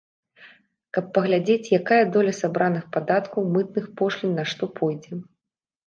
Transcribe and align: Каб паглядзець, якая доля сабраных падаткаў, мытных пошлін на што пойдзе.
Каб 0.97 1.05
паглядзець, 1.17 1.67
якая 1.81 2.01
доля 2.17 2.33
сабраных 2.41 2.83
падаткаў, 2.99 3.41
мытных 3.55 3.85
пошлін 4.01 4.31
на 4.43 4.51
што 4.53 4.63
пойдзе. 4.85 5.13